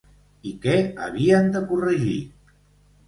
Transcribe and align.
I 0.51 0.53
què 0.63 0.77
havien 1.09 1.53
de 1.57 1.61
corregir? 1.73 2.19